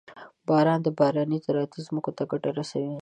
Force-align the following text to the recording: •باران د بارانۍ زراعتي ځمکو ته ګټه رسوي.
•باران 0.47 0.79
د 0.83 0.87
بارانۍ 0.97 1.37
زراعتي 1.45 1.79
ځمکو 1.87 2.11
ته 2.17 2.23
ګټه 2.31 2.49
رسوي. 2.57 2.93